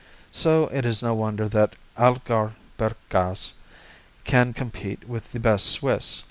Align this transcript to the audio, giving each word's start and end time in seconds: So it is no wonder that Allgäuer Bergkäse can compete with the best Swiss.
So 0.31 0.65
it 0.73 0.83
is 0.83 1.03
no 1.03 1.13
wonder 1.13 1.47
that 1.49 1.75
Allgäuer 1.95 2.55
Bergkäse 2.75 3.53
can 4.23 4.51
compete 4.51 5.07
with 5.07 5.31
the 5.31 5.39
best 5.39 5.67
Swiss. 5.67 6.19